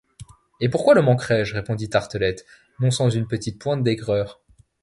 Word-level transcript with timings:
Et 0.61 0.67
pourquoi 0.67 0.95
le 0.95 1.03
manquerais-je? 1.03 1.53
répondit 1.53 1.87
Tartelett, 1.87 2.43
non 2.79 2.89
sans 2.89 3.11
une 3.11 3.27
petite 3.27 3.59
pointe 3.61 3.83
d’aigreur. 3.83 4.41